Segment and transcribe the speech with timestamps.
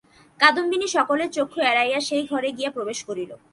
[0.39, 3.31] কাদম্বিনী সকলের চক্ষু এড়াইয়া সেই ঘরে গিয়া প্রবেশ করিল।